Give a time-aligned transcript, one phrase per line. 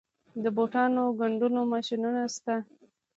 [0.43, 2.55] د بوټانو ګنډلو ماشینونه شته